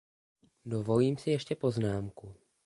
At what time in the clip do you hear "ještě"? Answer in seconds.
1.31-1.55